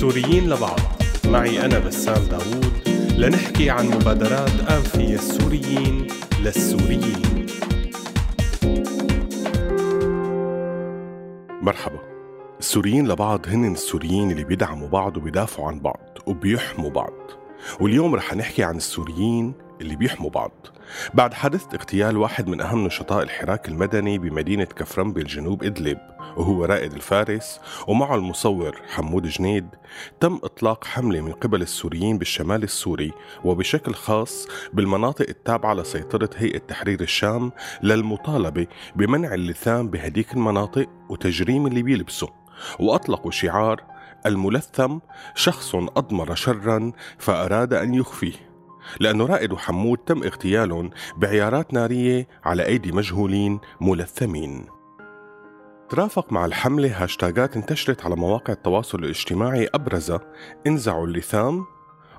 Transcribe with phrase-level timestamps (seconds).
[0.00, 0.80] السوريين لبعض.
[1.24, 2.72] معي أنا بسام داوود.
[3.18, 6.06] لنحكي عن مبادرات أنفية السوريين
[6.40, 7.46] للسوريين.
[11.62, 11.98] مرحبا.
[12.58, 17.12] السوريين لبعض هن السوريين اللي بيدعموا بعض وبيدافعوا عن بعض وبيحموا بعض.
[17.80, 20.52] واليوم رح نحكي عن السوريين اللي بيحموا بعض.
[21.14, 25.98] بعد حادث اغتيال واحد من أهم نشطاء الحراك المدني بمدينة كفرم بالجنوب إدلب
[26.36, 29.68] وهو رائد الفارس ومعه المصور حمود جنيد
[30.20, 33.12] تم إطلاق حملة من قبل السوريين بالشمال السوري
[33.44, 37.52] وبشكل خاص بالمناطق التابعة لسيطرة هيئة تحرير الشام
[37.82, 38.66] للمطالبة
[38.96, 42.28] بمنع اللثام بهديك المناطق وتجريم اللي بيلبسه
[42.80, 43.82] وأطلقوا شعار
[44.26, 44.98] الملثم
[45.34, 48.50] شخص أضمر شرا فأراد أن يخفيه
[49.00, 54.66] لأنه رائد وحمود تم اغتيالهم بعيارات نارية على أيدي مجهولين ملثمين.
[55.90, 60.20] ترافق مع الحملة هاشتاجات انتشرت على مواقع التواصل الاجتماعي أبرزها
[60.66, 61.64] انزعوا اللثام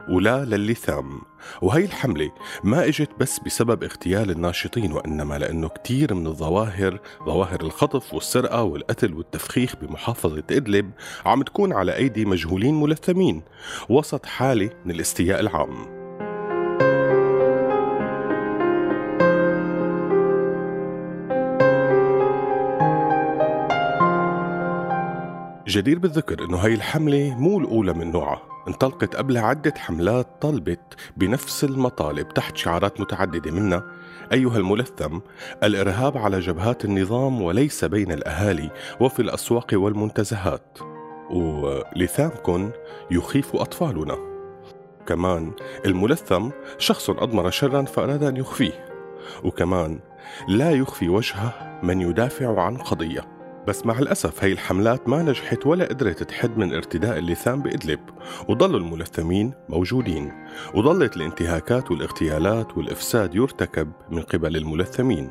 [0.09, 1.21] ولا للثام
[1.61, 2.31] وهي الحملة
[2.63, 9.13] ما إجت بس بسبب اغتيال الناشطين وإنما لأنه كتير من الظواهر ظواهر الخطف والسرقة والقتل
[9.13, 10.91] والتفخيخ بمحافظة إدلب
[11.25, 13.41] عم تكون على أيدي مجهولين ملثمين.
[13.89, 16.01] وسط حالة من الاستياء العام.
[25.67, 28.50] جدير بالذكر إنه هاي الحملة مو الأولى من نوعها.
[28.67, 33.83] انطلقت قبلها عدة حملات طالبت بنفس المطالب تحت شعارات متعددة منها
[34.33, 35.19] أيها الملثم
[35.63, 40.79] الإرهاب على جبهات النظام وليس بين الأهالي وفي الأسواق والمنتزهات
[41.29, 42.71] ولثامكن
[43.11, 44.17] يخيف أطفالنا.
[45.07, 45.51] كمان
[45.85, 48.85] الملثم شخص أضمر شرا فأراد أن يخفيه
[49.43, 49.99] وكمان
[50.47, 53.40] لا يخفي وجهه من يدافع عن قضية.
[53.67, 57.99] بس مع الأسف هي الحملات ما نجحت ولا قدرت تحد من ارتداء اللثام بإدلب
[58.49, 60.31] وظلوا الملثمين موجودين
[60.73, 65.29] وظلت الانتهاكات والاغتيالات والإفساد يرتكب من قبل الملثمين.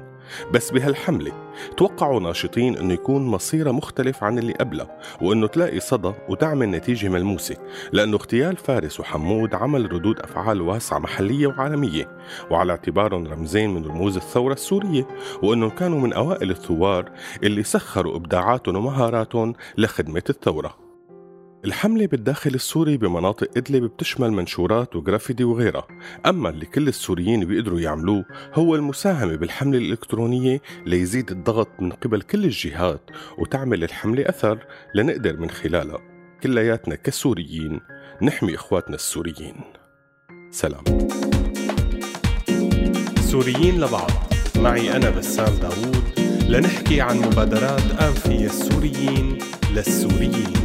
[0.52, 1.32] بس بهالحملة
[1.76, 7.56] توقعوا ناشطين إنه يكون مصيرها مختلف عن اللي قبلها وإنه تلاقي صدى وتعمل نتيجة ملموسة
[7.92, 12.08] لأنه اغتيال فارس وحمود عمل ردود أفعال واسعة محلية وعالمية
[12.50, 15.06] وعلى اعتبارهم رمزين من رموز الثورة السورية
[15.42, 17.10] وانهم كانوا من أوائل الثوار
[17.42, 20.89] اللي سخروا إبداعاتهم ومهاراتهم لخدمة الثورة.
[21.64, 25.86] الحملة بالداخل السوري بمناطق إدلب بتشمل منشورات وجرافيتي وغيرها.
[26.26, 32.44] أما اللي كل السوريين بيقدروا يعملوه هو المساهمة بالحملة الإلكترونية ليزيد الضغط من قبل كل
[32.44, 35.98] الجهات وتعمل الحملة أثر لنقدر من خلالها.
[36.42, 37.80] كلياتنا كسوريين
[38.22, 39.54] نحمي إخواتنا السوريين.
[40.50, 40.84] سلام.
[43.20, 44.10] سوريين لبعض.
[44.56, 46.04] معي أنا بسام داوود
[46.48, 49.38] لنحكي عن مبادرات أنفية السوريين
[49.74, 50.60] للسوريين.